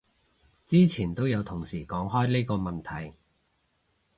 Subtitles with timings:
[0.65, 3.15] 之前都有同事講開呢個問題